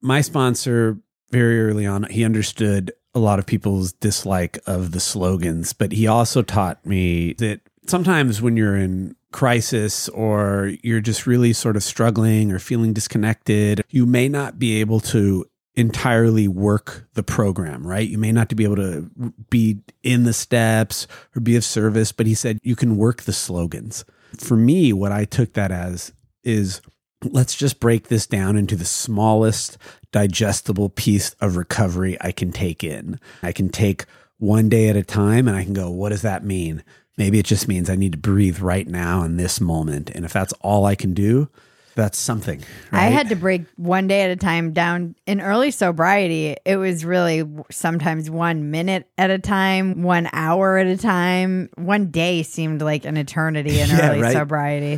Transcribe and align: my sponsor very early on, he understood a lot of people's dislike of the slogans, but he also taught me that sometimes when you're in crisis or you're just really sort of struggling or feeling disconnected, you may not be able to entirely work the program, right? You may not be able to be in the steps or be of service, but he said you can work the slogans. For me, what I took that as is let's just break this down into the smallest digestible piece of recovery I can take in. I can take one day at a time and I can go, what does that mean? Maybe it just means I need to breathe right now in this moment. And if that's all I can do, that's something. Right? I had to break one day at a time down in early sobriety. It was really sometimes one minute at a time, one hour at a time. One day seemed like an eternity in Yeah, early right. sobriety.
my 0.00 0.20
sponsor 0.20 0.98
very 1.30 1.60
early 1.62 1.86
on, 1.86 2.04
he 2.04 2.24
understood 2.24 2.92
a 3.14 3.18
lot 3.18 3.38
of 3.38 3.46
people's 3.46 3.92
dislike 3.92 4.58
of 4.66 4.92
the 4.92 5.00
slogans, 5.00 5.72
but 5.72 5.92
he 5.92 6.06
also 6.06 6.42
taught 6.42 6.84
me 6.86 7.34
that 7.34 7.60
sometimes 7.86 8.40
when 8.40 8.56
you're 8.56 8.76
in 8.76 9.16
crisis 9.32 10.08
or 10.10 10.72
you're 10.82 11.00
just 11.00 11.26
really 11.26 11.52
sort 11.52 11.76
of 11.76 11.82
struggling 11.82 12.52
or 12.52 12.58
feeling 12.58 12.92
disconnected, 12.92 13.82
you 13.90 14.06
may 14.06 14.28
not 14.28 14.58
be 14.58 14.80
able 14.80 15.00
to 15.00 15.44
entirely 15.76 16.48
work 16.48 17.08
the 17.14 17.22
program, 17.22 17.86
right? 17.86 18.08
You 18.08 18.18
may 18.18 18.32
not 18.32 18.54
be 18.54 18.64
able 18.64 18.76
to 18.76 19.10
be 19.50 19.80
in 20.02 20.24
the 20.24 20.32
steps 20.32 21.06
or 21.34 21.40
be 21.40 21.56
of 21.56 21.64
service, 21.64 22.12
but 22.12 22.26
he 22.26 22.34
said 22.34 22.58
you 22.62 22.76
can 22.76 22.96
work 22.96 23.22
the 23.22 23.32
slogans. 23.32 24.04
For 24.38 24.56
me, 24.56 24.92
what 24.92 25.12
I 25.12 25.24
took 25.24 25.54
that 25.54 25.70
as 25.70 26.12
is 26.42 26.80
let's 27.24 27.54
just 27.54 27.80
break 27.80 28.08
this 28.08 28.26
down 28.26 28.56
into 28.56 28.76
the 28.76 28.84
smallest 28.84 29.78
digestible 30.12 30.88
piece 30.88 31.34
of 31.40 31.56
recovery 31.56 32.16
I 32.20 32.32
can 32.32 32.52
take 32.52 32.82
in. 32.82 33.20
I 33.42 33.52
can 33.52 33.68
take 33.68 34.06
one 34.38 34.68
day 34.68 34.88
at 34.88 34.96
a 34.96 35.02
time 35.02 35.46
and 35.46 35.56
I 35.56 35.64
can 35.64 35.74
go, 35.74 35.90
what 35.90 36.08
does 36.10 36.22
that 36.22 36.44
mean? 36.44 36.82
Maybe 37.16 37.38
it 37.38 37.44
just 37.46 37.68
means 37.68 37.90
I 37.90 37.96
need 37.96 38.12
to 38.12 38.18
breathe 38.18 38.60
right 38.60 38.86
now 38.88 39.22
in 39.22 39.36
this 39.36 39.60
moment. 39.60 40.10
And 40.10 40.24
if 40.24 40.32
that's 40.32 40.54
all 40.62 40.86
I 40.86 40.94
can 40.94 41.12
do, 41.12 41.48
that's 41.94 42.18
something. 42.18 42.60
Right? 42.90 43.02
I 43.02 43.06
had 43.08 43.28
to 43.28 43.36
break 43.36 43.62
one 43.76 44.06
day 44.06 44.22
at 44.22 44.30
a 44.30 44.36
time 44.36 44.72
down 44.72 45.14
in 45.26 45.42
early 45.42 45.70
sobriety. 45.70 46.56
It 46.64 46.76
was 46.76 47.04
really 47.04 47.46
sometimes 47.70 48.30
one 48.30 48.70
minute 48.70 49.06
at 49.18 49.30
a 49.30 49.38
time, 49.38 50.02
one 50.02 50.30
hour 50.32 50.78
at 50.78 50.86
a 50.86 50.96
time. 50.96 51.68
One 51.74 52.10
day 52.10 52.42
seemed 52.42 52.80
like 52.80 53.04
an 53.04 53.18
eternity 53.18 53.80
in 53.80 53.90
Yeah, 53.90 54.10
early 54.12 54.22
right. 54.22 54.32
sobriety. 54.32 54.96